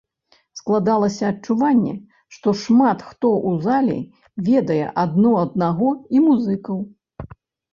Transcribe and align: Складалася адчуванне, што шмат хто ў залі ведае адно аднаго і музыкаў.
Складалася 0.59 1.25
адчуванне, 1.33 1.91
што 2.37 2.47
шмат 2.63 3.05
хто 3.09 3.27
ў 3.49 3.51
залі 3.67 3.99
ведае 4.49 4.81
адно 5.03 5.31
аднаго 5.45 5.89
і 6.17 6.25
музыкаў. 6.27 6.77